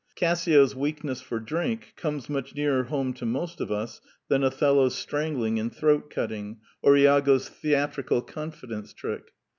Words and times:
Cassio's 0.15 0.75
weakness 0.75 1.21
for 1.21 1.39
drink 1.39 1.93
comes 1.95 2.27
much 2.27 2.55
nearer 2.55 2.85
home 2.85 3.13
to 3.13 3.23
most 3.23 3.61
of 3.61 3.71
us 3.71 4.01
than 4.29 4.43
Othello's 4.43 4.95
strangling 4.95 5.59
and 5.59 5.71
throat 5.71 6.09
cutting, 6.09 6.57
or 6.81 6.97
lago's 6.97 7.49
The 7.49 7.73
Technical 7.73 8.17
Novelty 8.17 8.31
225 8.31 8.31
theatrical 8.31 8.33
confidence 8.63 8.93
trick. 8.95 9.33